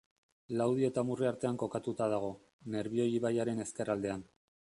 [0.59, 2.31] Laudio eta Amurrio artean kokatuta dago,
[2.77, 4.27] Nerbioi ibaiaren ezkerraldean.